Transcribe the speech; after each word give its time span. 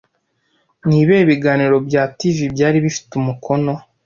Ni 0.87 0.95
ibihe 1.01 1.23
biganiro 1.31 1.75
bya 1.87 2.03
TV 2.17 2.37
byari 2.53 2.77
bifite 2.85 3.11
umukono 3.21 3.73